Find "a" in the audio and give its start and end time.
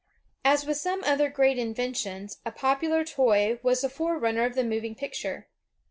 2.43-2.51